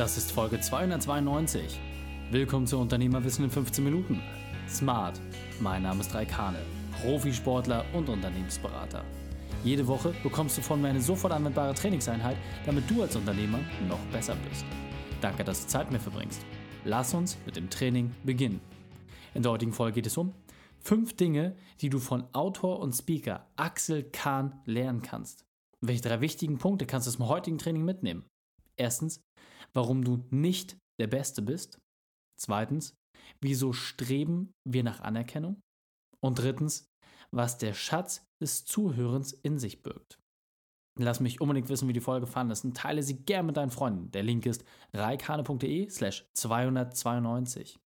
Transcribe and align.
Das 0.00 0.16
ist 0.16 0.32
Folge 0.32 0.58
292. 0.58 1.78
Willkommen 2.30 2.66
zu 2.66 2.78
Unternehmerwissen 2.78 3.44
in 3.44 3.50
15 3.50 3.84
Minuten. 3.84 4.22
Smart. 4.66 5.20
Mein 5.60 5.82
Name 5.82 6.00
ist 6.00 6.14
Raikane, 6.14 6.60
Profisportler 7.02 7.84
und 7.92 8.08
Unternehmensberater. 8.08 9.04
Jede 9.62 9.86
Woche 9.86 10.14
bekommst 10.22 10.56
du 10.56 10.62
von 10.62 10.80
mir 10.80 10.88
eine 10.88 11.02
sofort 11.02 11.34
anwendbare 11.34 11.74
Trainingseinheit, 11.74 12.38
damit 12.64 12.90
du 12.90 13.02
als 13.02 13.14
Unternehmer 13.14 13.58
noch 13.90 13.98
besser 14.10 14.38
bist. 14.48 14.64
Danke, 15.20 15.44
dass 15.44 15.66
du 15.66 15.68
Zeit 15.68 15.90
mit 15.90 16.00
mir 16.00 16.10
verbringst. 16.10 16.46
Lass 16.86 17.12
uns 17.12 17.36
mit 17.44 17.56
dem 17.56 17.68
Training 17.68 18.10
beginnen. 18.24 18.62
In 19.34 19.42
der 19.42 19.52
heutigen 19.52 19.74
Folge 19.74 19.96
geht 19.96 20.06
es 20.06 20.16
um 20.16 20.32
fünf 20.78 21.14
Dinge, 21.14 21.56
die 21.82 21.90
du 21.90 21.98
von 21.98 22.24
Autor 22.32 22.80
und 22.80 22.94
Speaker 22.94 23.48
Axel 23.56 24.04
Kahn 24.04 24.62
lernen 24.64 25.02
kannst. 25.02 25.44
Welche 25.82 26.00
drei 26.00 26.22
wichtigen 26.22 26.56
Punkte 26.56 26.86
kannst 26.86 27.06
du 27.06 27.10
aus 27.10 27.16
dem 27.18 27.28
heutigen 27.28 27.58
Training 27.58 27.84
mitnehmen? 27.84 28.24
Erstens, 28.80 29.22
warum 29.74 30.02
du 30.02 30.24
nicht 30.30 30.78
der 30.98 31.06
Beste 31.06 31.42
bist. 31.42 31.78
Zweitens, 32.40 32.94
wieso 33.42 33.74
streben 33.74 34.54
wir 34.64 34.82
nach 34.82 35.00
Anerkennung? 35.00 35.60
Und 36.20 36.38
drittens, 36.38 36.86
was 37.30 37.58
der 37.58 37.74
Schatz 37.74 38.24
des 38.42 38.64
Zuhörens 38.64 39.32
in 39.32 39.58
sich 39.58 39.82
birgt. 39.82 40.18
Lass 40.98 41.20
mich 41.20 41.42
unbedingt 41.42 41.68
wissen, 41.68 41.88
wie 41.88 41.92
die 41.92 42.00
Folge 42.00 42.26
fandest 42.26 42.64
und 42.64 42.76
teile 42.76 43.02
sie 43.02 43.22
gern 43.22 43.46
mit 43.46 43.58
deinen 43.58 43.70
Freunden. 43.70 44.10
Der 44.12 44.22
Link 44.22 44.46
ist 44.46 44.64
reikane.de 44.94 45.88
slash 45.90 46.26
292. 46.34 47.78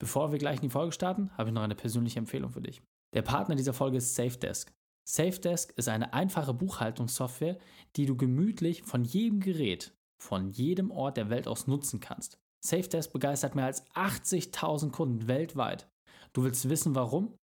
Bevor 0.00 0.30
wir 0.30 0.38
gleich 0.38 0.56
in 0.56 0.68
die 0.68 0.70
Folge 0.70 0.92
starten, 0.92 1.36
habe 1.36 1.50
ich 1.50 1.54
noch 1.54 1.62
eine 1.62 1.74
persönliche 1.74 2.20
Empfehlung 2.20 2.50
für 2.50 2.62
dich. 2.62 2.82
Der 3.14 3.22
Partner 3.22 3.56
dieser 3.56 3.72
Folge 3.72 3.98
ist 3.98 4.14
SafeDesk. 4.14 4.72
SafeDesk 5.08 5.72
ist 5.76 5.88
eine 5.88 6.12
einfache 6.12 6.54
Buchhaltungssoftware, 6.54 7.58
die 7.96 8.06
du 8.06 8.16
gemütlich 8.16 8.82
von 8.82 9.04
jedem 9.04 9.40
Gerät, 9.40 9.94
von 10.22 10.48
jedem 10.48 10.90
Ort 10.90 11.16
der 11.16 11.28
Welt 11.28 11.48
aus 11.48 11.66
nutzen 11.66 12.00
kannst. 12.00 12.38
SafeDesk 12.64 13.12
begeistert 13.12 13.54
mehr 13.54 13.66
als 13.66 13.84
80.000 13.90 14.90
Kunden 14.92 15.26
weltweit. 15.26 15.88
Du 16.32 16.44
willst 16.44 16.68
wissen, 16.68 16.94
warum? 16.94 17.36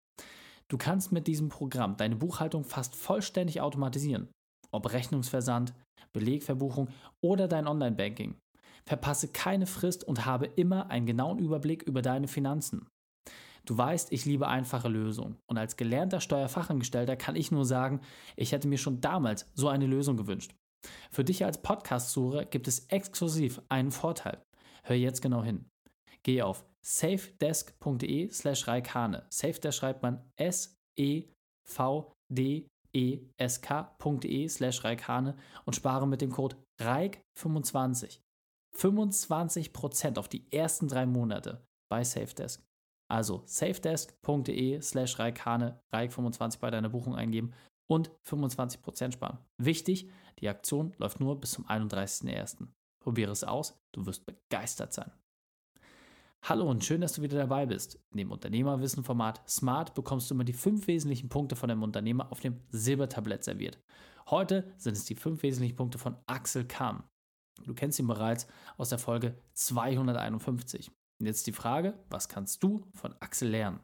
Du 0.70 0.78
kannst 0.78 1.12
mit 1.12 1.28
diesem 1.28 1.50
Programm 1.50 1.98
deine 1.98 2.16
Buchhaltung 2.16 2.64
fast 2.64 2.96
vollständig 2.96 3.60
automatisieren. 3.60 4.30
Ob 4.72 4.92
Rechnungsversand, 4.92 5.74
Belegverbuchung 6.14 6.90
oder 7.22 7.48
dein 7.48 7.68
Online-Banking. 7.68 8.38
Verpasse 8.86 9.28
keine 9.28 9.66
Frist 9.66 10.04
und 10.04 10.26
habe 10.26 10.46
immer 10.46 10.90
einen 10.90 11.06
genauen 11.06 11.40
Überblick 11.40 11.84
über 11.84 12.02
deine 12.02 12.28
Finanzen. 12.28 12.88
Du 13.70 13.78
weißt, 13.78 14.12
ich 14.12 14.26
liebe 14.26 14.48
einfache 14.48 14.88
Lösungen. 14.88 15.38
Und 15.48 15.60
als 15.60 15.78
gelernter 15.78 16.22
Steuerfachangestellter 16.22 17.16
kann 17.16 17.36
ich 17.36 17.52
nur 17.52 17.66
sagen, 17.66 18.02
ich 18.36 18.52
hätte 18.52 18.68
mir 18.68 18.80
schon 18.80 19.00
damals 19.00 19.46
so 19.54 19.68
eine 19.68 19.86
Lösung 19.86 20.18
gewünscht. 20.18 20.56
Für 21.12 21.24
dich 21.24 21.46
als 21.46 21.62
Podcast-Sucher 21.62 22.46
gibt 22.46 22.68
es 22.68 22.88
exklusiv 22.88 23.62
einen 23.70 23.92
Vorteil. 23.92 24.42
Hör 24.82 24.96
jetzt 24.96 25.22
genau 25.22 25.44
hin. 25.44 25.70
Geh 26.24 26.42
auf 26.42 26.66
safedesk.de 26.84 28.32
slash 28.32 28.68
Raikane. 28.68 29.28
Safedesk 29.30 29.78
schreibt 29.78 30.02
man 30.02 30.28
S-E-V-D-E-S-K.de 30.36 31.30
slash 34.50 34.84
Raikane 34.84 35.38
und 35.66 35.76
spare 35.76 36.08
mit 36.08 36.22
dem 36.22 36.32
Code 36.32 36.56
RAIK25 36.82 38.20
25% 38.76 40.18
auf 40.18 40.28
die 40.28 40.52
ersten 40.52 40.88
drei 40.88 41.06
Monate 41.06 41.64
bei 41.88 42.04
Safedesk. 42.04 42.68
Also 43.10 43.42
safedesk.de 43.46 44.82
slash 44.82 45.18
Raikane, 45.18 45.82
Raik25 45.92 46.60
bei 46.60 46.70
deiner 46.70 46.90
Buchung 46.90 47.16
eingeben 47.16 47.54
und 47.88 48.12
25% 48.26 49.14
sparen. 49.14 49.40
Wichtig, 49.58 50.10
die 50.40 50.48
Aktion 50.48 50.94
läuft 50.98 51.20
nur 51.20 51.40
bis 51.40 51.52
zum 51.52 51.66
31.01. 51.68 52.68
Probiere 53.02 53.32
es 53.32 53.44
aus, 53.44 53.82
du 53.92 54.06
wirst 54.06 54.26
begeistert 54.26 54.94
sein. 54.94 55.12
Hallo 56.44 56.70
und 56.70 56.86
schön, 56.86 57.02
dass 57.02 57.14
du 57.14 57.22
wieder 57.22 57.38
dabei 57.38 57.66
bist. 57.66 58.00
In 58.12 58.18
dem 58.18 58.32
Unternehmerwissen-Format 58.32 59.42
Smart 59.50 59.94
bekommst 59.94 60.30
du 60.30 60.36
immer 60.36 60.46
die 60.46 60.54
fünf 60.54 60.88
wesentlichen 60.88 61.30
Punkte 61.30 61.56
von 61.56 61.70
einem 61.70 61.84
Unternehmer 61.84 62.32
auf 62.32 62.40
dem 62.40 62.62
Silbertablett 62.70 63.44
serviert. 63.44 63.80
Heute 64.30 64.72
sind 64.78 64.96
es 64.96 65.06
die 65.06 65.16
fünf 65.16 65.44
wesentlichen 65.44 65.76
Punkte 65.76 65.98
von 65.98 66.16
Axel 66.28 66.66
Kahn. 66.66 67.04
Du 67.66 67.74
kennst 67.74 68.00
ihn 68.00 68.08
bereits 68.08 68.48
aus 68.78 68.90
der 68.90 69.00
Folge 69.00 69.36
251. 69.54 70.92
Und 71.20 71.26
jetzt 71.26 71.48
die 71.48 71.52
Frage, 71.52 71.94
was 72.10 72.30
kannst 72.30 72.64
du 72.64 72.86
von 72.94 73.14
Axel 73.20 73.50
lernen? 73.50 73.82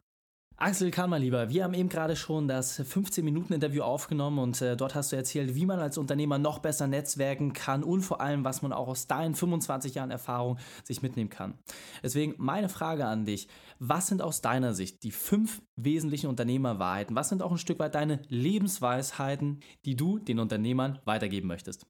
Axel 0.58 0.90
Kahn, 0.90 1.10
mein 1.10 1.22
Lieber, 1.22 1.50
wir 1.50 1.66
haben 1.66 1.74
eben 1.74 1.90
gerade 1.90 2.16
schon 2.16 2.48
das 2.48 2.80
15-Minuten-Interview 2.80 3.82
aufgenommen 3.82 4.40
und 4.40 4.62
äh, 4.62 4.78
dort 4.78 4.96
hast 4.96 5.12
du 5.12 5.18
erzählt, 5.18 5.54
wie 5.54 5.66
man 5.66 5.80
als 5.80 5.98
Unternehmer 5.98 6.38
noch 6.38 6.60
besser 6.60 6.88
netzwerken 6.88 7.52
kann 7.52 7.84
und 7.84 8.04
vor 8.04 8.22
allem, 8.22 8.46
was 8.46 8.62
man 8.62 8.72
auch 8.72 8.88
aus 8.88 9.06
deinen 9.06 9.36
25 9.36 9.96
Jahren 9.96 10.12
Erfahrung 10.12 10.58
sich 10.86 11.02
mitnehmen 11.02 11.30
kann. 11.30 11.60
Deswegen 12.04 12.36
meine 12.38 12.70
Frage 12.70 13.06
an 13.06 13.26
dich, 13.26 13.50
was 13.80 14.08
sind 14.08 14.22
aus 14.22 14.40
deiner 14.40 14.74
Sicht 14.74 15.04
die 15.04 15.12
fünf 15.12 15.62
wesentlichen 15.76 16.28
Unternehmerwahrheiten? 16.28 17.18
Was 17.18 17.28
sind 17.28 17.42
auch 17.42 17.52
ein 17.52 17.58
Stück 17.58 17.80
weit 17.80 17.94
deine 17.94 18.22
Lebensweisheiten, 18.30 19.60
die 19.84 19.98
du 19.98 20.20
den 20.20 20.40
Unternehmern 20.40 21.00
weitergeben 21.04 21.50
möchtest? 21.50 21.86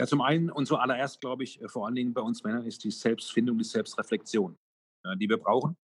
Ja, 0.00 0.06
zum 0.06 0.22
einen 0.22 0.48
und 0.48 0.64
zuallererst, 0.64 1.20
glaube 1.20 1.44
ich, 1.44 1.60
äh, 1.60 1.68
vor 1.68 1.84
allen 1.84 1.94
Dingen 1.94 2.14
bei 2.14 2.22
uns 2.22 2.42
Männern 2.42 2.64
ist 2.64 2.82
die 2.84 2.90
Selbstfindung, 2.90 3.58
die 3.58 3.64
Selbstreflexion, 3.64 4.56
äh, 5.04 5.14
die 5.18 5.28
wir 5.28 5.36
brauchen, 5.36 5.76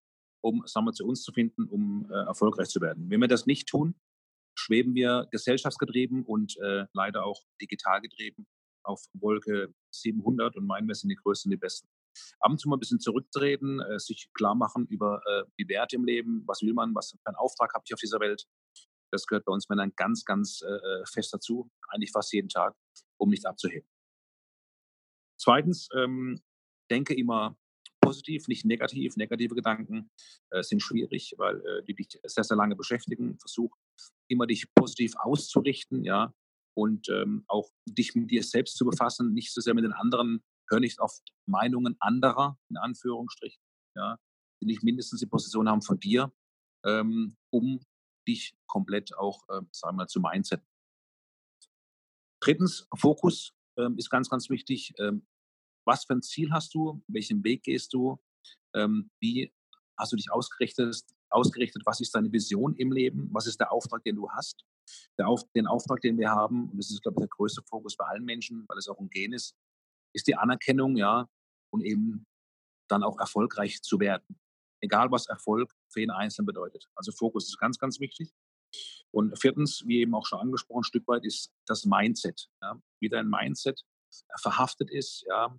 um 0.42 0.66
sagen 0.68 0.86
wir, 0.86 0.94
zu 0.94 1.06
uns 1.06 1.22
zu 1.22 1.34
finden, 1.34 1.66
um 1.66 2.10
äh, 2.10 2.26
erfolgreich 2.26 2.70
zu 2.70 2.80
werden. 2.80 3.10
Wenn 3.10 3.20
wir 3.20 3.28
das 3.28 3.46
nicht 3.46 3.68
tun, 3.68 3.94
schweben 4.58 4.96
wir 4.96 5.28
gesellschaftsgetrieben 5.32 6.24
und 6.24 6.58
äh, 6.60 6.86
leider 6.94 7.26
auch 7.26 7.44
digital 7.62 8.00
getrieben 8.00 8.48
auf 8.86 9.04
Wolke 9.16 9.74
700 9.94 10.56
und 10.56 10.66
meinen, 10.66 10.88
wir 10.88 10.96
sind 10.96 11.10
die 11.10 11.18
Größten, 11.18 11.52
die 11.52 11.58
Besten. 11.58 11.90
Ab 12.40 12.52
und 12.52 12.58
zu 12.58 12.70
mal 12.70 12.78
ein 12.78 12.80
bisschen 12.80 13.02
zurücktreten, 13.02 13.82
äh, 13.82 14.00
sich 14.00 14.30
klar 14.34 14.56
machen 14.56 14.88
über 14.88 15.22
äh, 15.26 15.44
die 15.60 15.68
Werte 15.68 15.98
im 15.98 16.06
Leben, 16.06 16.42
was 16.48 16.62
will 16.62 16.74
man, 16.74 16.96
was 16.96 17.12
für 17.12 17.18
einen 17.26 17.36
Auftrag 17.36 17.74
habe 17.74 17.84
ich 17.86 17.94
auf 17.94 18.00
dieser 18.00 18.22
Welt. 18.22 18.48
Das 19.12 19.28
gehört 19.28 19.44
bei 19.44 19.52
uns 19.52 19.68
Männern 19.68 19.92
ganz, 19.96 20.26
ganz 20.26 20.62
fest 21.14 21.34
dazu, 21.34 21.70
eigentlich 21.88 22.12
fast 22.12 22.34
jeden 22.34 22.50
Tag, 22.50 22.76
um 23.18 23.30
nicht 23.30 23.46
abzuheben. 23.46 23.88
Zweitens, 25.38 25.90
ähm, 25.96 26.42
denke 26.90 27.14
immer 27.14 27.58
positiv, 28.02 28.48
nicht 28.48 28.66
negativ. 28.66 29.18
Negative 29.18 29.56
Gedanken 29.56 30.12
äh, 30.52 30.62
sind 30.62 30.82
schwierig, 30.82 31.34
weil 31.38 31.58
äh, 31.66 31.84
die 31.84 31.96
dich 31.96 32.20
sehr, 32.24 32.44
sehr 32.44 32.58
lange 32.58 32.76
beschäftigen. 32.76 33.38
Versuch 33.40 33.76
immer 34.28 34.46
dich 34.46 34.74
positiv 34.76 35.14
auszurichten, 35.18 36.04
ja, 36.04 36.34
und 36.76 37.10
ähm, 37.10 37.46
auch 37.48 37.70
dich 37.86 38.16
mit 38.16 38.30
dir 38.30 38.44
selbst 38.44 38.78
zu 38.78 38.86
befassen, 38.86 39.34
nicht 39.34 39.54
so 39.54 39.62
sehr 39.62 39.74
mit 39.74 39.86
den 39.86 39.94
anderen. 39.94 40.44
Hör 40.70 40.80
nicht 40.80 41.00
auf 41.00 41.20
Meinungen 41.48 41.96
anderer, 42.00 42.60
in 42.70 42.78
Anführungsstrichen, 42.78 43.62
ja, 43.96 44.18
die 44.62 44.66
nicht 44.66 44.84
mindestens 44.84 45.20
die 45.20 45.28
Position 45.28 45.70
haben 45.70 45.82
von 45.82 46.00
dir, 46.00 46.34
ähm, 46.86 47.36
um 47.52 47.80
dich 48.28 48.56
komplett 48.68 49.16
auch, 49.16 49.48
äh, 49.50 49.62
sagen 49.72 49.96
wir 49.96 50.04
mal, 50.04 50.08
zu 50.08 50.20
Mindset. 50.20 50.62
Drittens, 52.42 52.88
Fokus 52.96 53.55
ähm, 53.78 53.98
ist 53.98 54.10
ganz, 54.10 54.30
ganz 54.30 54.50
wichtig. 54.50 54.94
Ähm, 55.00 55.26
was 55.86 56.06
für 56.06 56.14
ein 56.14 56.22
Ziel 56.22 56.52
hast 56.52 56.74
du? 56.74 57.04
Welchen 57.08 57.44
Weg 57.44 57.64
gehst 57.64 57.94
du? 57.94 58.20
Ähm, 58.74 59.12
wie 59.20 59.54
hast 59.98 60.12
du 60.12 60.16
dich 60.16 60.32
ausgerichtet? 60.32 61.04
ausgerichtet? 61.30 61.84
Was 61.86 62.00
ist 62.00 62.16
deine 62.16 62.32
Vision 62.32 62.76
im 62.76 62.92
Leben? 62.92 63.30
Was 63.32 63.48
ist 63.48 63.60
der 63.60 63.72
Auftrag, 63.72 64.04
den 64.04 64.16
du 64.16 64.30
hast? 64.32 64.64
Auf, 65.22 65.44
den 65.56 65.68
Auftrag, 65.68 66.02
den 66.02 66.18
wir 66.18 66.32
haben, 66.32 66.70
und 66.70 66.78
das 66.78 66.92
ist, 66.92 67.02
glaube 67.02 67.16
ich, 67.18 67.22
der 67.22 67.30
größte 67.30 67.62
Fokus 67.68 67.96
bei 67.96 68.06
allen 68.06 68.24
Menschen, 68.24 68.66
weil 68.68 68.78
es 68.78 68.88
auch 68.88 69.00
ein 69.00 69.10
Gen 69.10 69.34
ist, 69.34 69.56
ist 70.14 70.28
die 70.28 70.36
Anerkennung, 70.36 70.96
ja, 70.96 71.28
und 71.72 71.82
eben 71.82 72.26
dann 72.88 73.04
auch 73.04 73.20
erfolgreich 73.20 73.82
zu 73.82 74.00
werden. 74.00 74.40
Egal, 74.82 75.12
was 75.12 75.28
Erfolg 75.28 75.74
für 75.92 76.02
jeden 76.02 76.12
Einzelnen 76.12 76.46
bedeutet. 76.46 76.88
Also 76.96 77.12
Fokus 77.12 77.48
ist 77.48 77.58
ganz, 77.58 77.78
ganz 77.80 78.00
wichtig. 78.00 78.32
Und 79.12 79.40
viertens, 79.40 79.84
wie 79.86 80.02
eben 80.02 80.14
auch 80.14 80.26
schon 80.26 80.40
angesprochen, 80.40 80.82
ein 80.82 80.84
Stück 80.84 81.08
weit 81.08 81.26
ist 81.26 81.54
das 81.68 81.86
Mindset. 81.86 82.50
Ja, 82.62 82.82
wie 83.00 83.10
dein 83.10 83.30
Mindset 83.30 83.82
verhaftet 84.42 84.92
ist, 84.92 85.24
ja, 85.28 85.58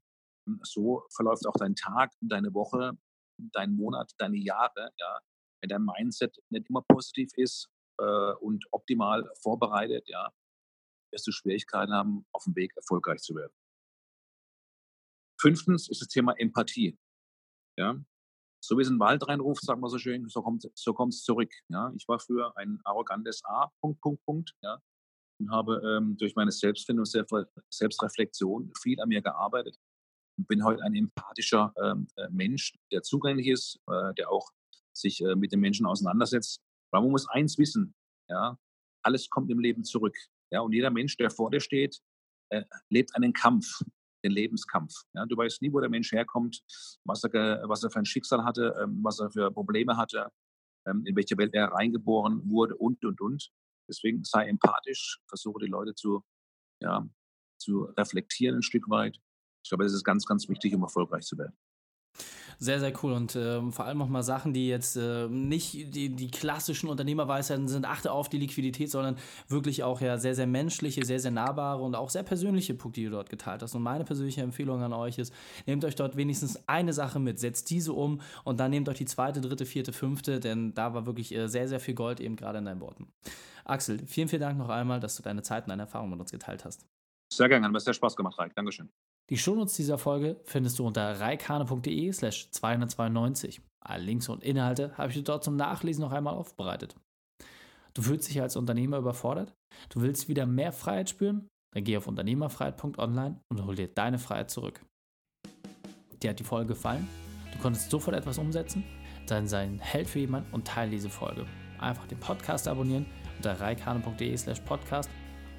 so 0.63 1.05
verläuft 1.15 1.47
auch 1.47 1.57
dein 1.59 1.75
Tag, 1.75 2.13
deine 2.21 2.53
Woche, 2.55 2.99
dein 3.39 3.73
Monat, 3.73 4.13
deine 4.19 4.37
Jahre. 4.37 4.93
Ja, 4.99 5.21
wenn 5.61 5.69
dein 5.69 5.85
Mindset 5.85 6.37
nicht 6.51 6.69
immer 6.69 6.83
positiv 6.83 7.31
ist 7.37 7.69
äh, 7.99 8.33
und 8.41 8.65
optimal 8.73 9.31
vorbereitet, 9.43 10.09
ja, 10.09 10.31
wirst 11.13 11.27
du 11.27 11.33
Schwierigkeiten 11.33 11.93
haben, 11.93 12.27
auf 12.33 12.45
dem 12.45 12.55
Weg 12.57 12.77
erfolgreich 12.77 13.21
zu 13.21 13.35
werden. 13.35 13.53
Fünftens 15.41 15.89
ist 15.89 16.01
das 16.01 16.09
Thema 16.09 16.33
Empathie. 16.39 16.99
Ja, 17.79 17.97
so 18.67 18.77
wie 18.77 18.83
es 18.83 18.89
in 18.89 18.95
den 18.95 19.01
Wald 19.01 19.27
reinruft, 19.29 19.65
sagen 19.65 19.81
wir 19.81 19.89
so 19.89 19.99
schön, 19.99 20.29
so 20.29 20.43
kommt 20.43 20.69
so 20.75 20.97
es 21.09 21.23
zurück. 21.23 21.53
Ja, 21.69 21.93
ich 21.97 22.07
war 22.09 22.19
früher 22.19 22.57
ein 22.57 22.81
arrogantes 22.85 23.45
A. 23.45 23.71
Punkt, 23.81 24.01
Punkt, 24.01 24.25
Punkt. 24.25 24.55
Ja, 24.63 24.81
und 25.39 25.51
habe 25.51 25.81
ähm, 25.85 26.17
durch 26.17 26.35
meine 26.35 26.51
Selbstfindung, 26.51 27.05
Selbstreflexion 27.05 28.73
viel 28.81 29.01
an 29.01 29.09
mir 29.09 29.23
gearbeitet 29.23 29.79
und 30.39 30.49
bin 30.49 30.65
heute 30.65 30.83
ein 30.83 30.95
empathischer 30.95 31.73
ähm, 31.83 32.09
äh, 32.17 32.29
Mensch, 32.31 32.75
der 32.93 33.03
zugänglich 33.03 33.49
ist, 33.49 33.79
äh, 33.89 34.15
der 34.15 34.31
auch 34.31 34.51
sich 34.93 35.21
äh, 35.23 35.37
mit 35.37 35.53
den 35.53 35.61
Menschen 35.61 35.87
auseinandersetzt. 35.87 36.61
Weil 36.91 37.03
man 37.03 37.11
muss 37.11 37.29
eins 37.29 37.59
wissen, 37.59 37.95
ja, 38.29 38.59
alles 39.03 39.29
kommt 39.29 39.51
im 39.51 39.61
Leben 39.61 39.85
zurück. 39.85 40.17
Ja, 40.51 40.61
und 40.61 40.73
jeder 40.73 40.91
Mensch, 40.91 41.17
der 41.17 41.31
vor 41.31 41.51
dir 41.51 41.61
steht, 41.61 42.01
äh, 42.51 42.65
lebt 42.91 43.15
einen 43.15 43.33
Kampf. 43.33 43.83
Den 44.27 44.33
Lebenskampf. 44.33 44.93
Ja, 45.15 45.25
du 45.27 45.37
weißt 45.37 45.63
nie, 45.63 45.73
wo 45.73 45.81
der 45.81 45.91
Mensch 45.91 46.13
herkommt, 46.13 46.61
was 47.05 47.25
er, 47.25 47.63
was 47.69 47.83
er 47.83 47.91
für 47.91 47.99
ein 47.99 48.05
Schicksal 48.05 48.45
hatte, 48.45 48.75
ähm, 48.83 49.01
was 49.03 49.21
er 49.21 49.31
für 49.31 49.51
Probleme 49.51 49.97
hatte, 49.97 50.31
ähm, 50.87 51.05
in 51.07 51.17
welche 51.17 51.37
Welt 51.39 51.55
er 51.55 51.69
reingeboren 51.69 52.49
wurde 52.51 52.77
und, 52.77 53.05
und, 53.05 53.21
und. 53.21 53.51
Deswegen 53.89 54.25
sei 54.25 54.49
empathisch, 54.49 55.21
versuche 55.29 55.65
die 55.65 55.71
Leute 55.71 55.95
zu, 55.95 56.25
ja, 56.83 57.09
zu 57.59 57.85
reflektieren 57.97 58.57
ein 58.57 58.63
Stück 58.63 58.89
weit. 58.91 59.19
Ich 59.63 59.71
glaube, 59.71 59.85
das 59.85 59.93
ist 59.93 60.05
ganz, 60.05 60.27
ganz 60.27 60.49
wichtig, 60.49 60.75
um 60.75 60.83
erfolgreich 60.83 61.25
zu 61.25 61.39
werden. 61.39 61.57
Sehr, 62.59 62.81
sehr 62.81 62.93
cool 63.03 63.13
und 63.13 63.37
äh, 63.37 63.61
vor 63.71 63.85
allem 63.85 64.01
auch 64.01 64.09
mal 64.09 64.23
Sachen, 64.23 64.55
die 64.55 64.69
jetzt 64.69 64.97
äh, 64.97 65.29
nicht 65.29 65.95
die, 65.95 66.09
die 66.09 66.31
klassischen 66.31 66.89
Unternehmerweisheiten 66.89 67.69
sind, 67.69 67.85
achte 67.85 68.11
auf 68.11 68.29
die 68.29 68.39
Liquidität, 68.39 68.91
sondern 68.91 69.17
wirklich 69.49 69.83
auch 69.83 70.01
ja 70.01 70.17
sehr, 70.17 70.35
sehr 70.35 70.47
menschliche, 70.47 71.05
sehr, 71.05 71.21
sehr 71.21 71.31
nahbare 71.31 71.83
und 71.83 71.95
auch 71.95 72.09
sehr 72.09 72.23
persönliche 72.23 72.75
Punkte, 72.75 73.01
die 73.01 73.07
du 73.07 73.13
dort 73.13 73.29
geteilt 73.29 73.63
hast. 73.63 73.75
Und 73.75 73.83
meine 73.83 74.05
persönliche 74.05 74.41
Empfehlung 74.41 74.83
an 74.83 74.93
euch 74.95 75.19
ist, 75.19 75.35
nehmt 75.67 75.85
euch 75.85 75.97
dort 75.97 76.17
wenigstens 76.17 76.67
eine 76.67 76.93
Sache 76.93 77.19
mit, 77.19 77.39
setzt 77.39 77.69
diese 77.71 77.93
um 77.93 78.21
und 78.45 78.59
dann 78.59 78.71
nehmt 78.71 78.89
euch 78.89 78.99
die 78.99 79.05
zweite, 79.05 79.41
dritte, 79.41 79.67
vierte, 79.67 79.93
fünfte, 79.93 80.41
denn 80.41 80.73
da 80.75 80.95
war 80.95 81.05
wirklich 81.05 81.35
äh, 81.35 81.49
sehr, 81.49 81.69
sehr 81.69 81.81
viel 81.81 81.95
Gold 81.95 82.21
eben 82.21 82.37
gerade 82.37 82.59
in 82.59 82.65
deinen 82.65 82.81
Worten. 82.81 83.13
Axel, 83.67 83.99
vielen, 84.07 84.29
vielen 84.29 84.43
Dank 84.43 84.59
noch 84.59 84.69
einmal, 84.69 85.01
dass 85.01 85.17
du 85.17 85.23
deine 85.23 85.43
Zeit 85.43 85.65
und 85.65 85.71
deine 85.71 85.83
Erfahrungen 85.83 86.13
mit 86.13 86.21
uns 86.21 86.31
geteilt 86.31 86.65
hast. 86.65 86.87
Sehr 87.33 87.49
gerne, 87.49 87.67
hat 87.67 87.73
mir 87.73 87.81
sehr 87.81 87.95
Spaß 87.95 88.17
gemacht, 88.17 88.39
Reik. 88.39 88.55
Dankeschön. 88.55 88.89
Die 89.31 89.39
Shownotes 89.39 89.75
dieser 89.75 89.99
Folge 89.99 90.41
findest 90.45 90.79
du 90.79 90.87
unter 90.87 91.19
reikane.de 91.19 92.13
slash 92.13 92.51
292. 92.51 93.61
Alle 93.81 94.05
Links 94.05 94.29
und 94.29 94.45
Inhalte 94.45 94.97
habe 94.97 95.11
ich 95.11 95.17
dir 95.17 95.25
dort 95.25 95.43
zum 95.43 95.57
Nachlesen 95.57 96.03
noch 96.03 96.13
einmal 96.13 96.35
aufbereitet. 96.35 96.95
Du 97.95 98.03
fühlst 98.03 98.29
dich 98.29 98.41
als 98.41 98.57
Unternehmer 98.57 98.99
überfordert? 98.99 99.53
Du 99.89 100.01
willst 100.01 100.29
wieder 100.29 100.47
mehr 100.47 100.73
Freiheit 100.73 101.11
spüren? 101.11 101.49
Dann 101.75 101.85
geh 101.85 101.97
auf 101.97 102.07
unternehmerfreiheit.online 102.07 103.41
und 103.49 103.65
hol 103.65 103.75
dir 103.75 103.89
deine 103.89 104.19
Freiheit 104.19 104.51
zurück. 104.51 104.85
Dir 106.23 106.31
hat 106.31 106.39
die 106.39 106.45
Folge 106.45 106.69
gefallen? 106.69 107.09
Du 107.53 107.59
konntest 107.59 107.91
sofort 107.91 108.17
etwas 108.17 108.39
umsetzen? 108.39 108.85
Dann 109.27 109.49
sei 109.49 109.63
ein 109.63 109.79
Held 109.81 110.09
für 110.09 110.21
jemanden 110.21 110.53
und 110.53 110.67
teile 110.67 110.91
diese 110.91 111.11
Folge. 111.11 111.47
Einfach 111.79 112.07
den 112.07 112.21
Podcast 112.21 112.69
abonnieren 112.69 113.07
unter 113.37 113.61
reikane.de 113.61 114.37
slash 114.37 114.61
podcast 114.61 115.11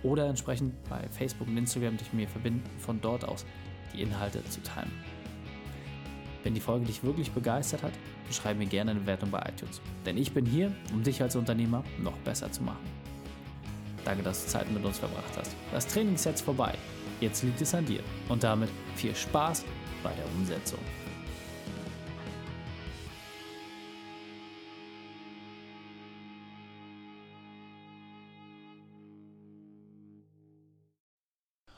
oder 0.03 0.27
entsprechend 0.27 0.73
bei 0.89 1.07
Facebook 1.09 1.47
und 1.47 1.57
Instagram 1.57 1.97
dich 1.97 2.11
mit 2.13 2.21
mir 2.21 2.27
verbinden, 2.27 2.63
von 2.79 3.01
dort 3.01 3.25
aus 3.25 3.45
die 3.93 4.01
Inhalte 4.01 4.43
zu 4.45 4.61
teilen. 4.61 4.91
Wenn 6.43 6.53
die 6.53 6.61
Folge 6.61 6.85
dich 6.85 7.03
wirklich 7.03 7.31
begeistert 7.31 7.83
hat, 7.83 7.93
schreib 8.31 8.57
mir 8.57 8.67
gerne 8.67 8.91
eine 8.91 9.05
Wertung 9.05 9.31
bei 9.31 9.39
iTunes. 9.39 9.81
Denn 10.05 10.17
ich 10.17 10.31
bin 10.31 10.45
hier, 10.45 10.71
um 10.93 11.03
dich 11.03 11.21
als 11.21 11.35
Unternehmer 11.35 11.83
noch 11.99 12.17
besser 12.19 12.51
zu 12.51 12.63
machen. 12.63 12.85
Danke, 14.05 14.23
dass 14.23 14.45
du 14.45 14.51
Zeit 14.51 14.71
mit 14.71 14.85
uns 14.85 14.99
verbracht 14.99 15.37
hast. 15.37 15.53
Das 15.73 15.85
Training 15.87 16.15
ist 16.15 16.41
vorbei. 16.41 16.73
Jetzt 17.19 17.43
liegt 17.43 17.59
es 17.59 17.75
an 17.75 17.85
dir. 17.85 17.99
Und 18.29 18.43
damit 18.43 18.69
viel 18.95 19.13
Spaß 19.13 19.65
bei 20.03 20.13
der 20.13 20.25
Umsetzung. 20.37 20.79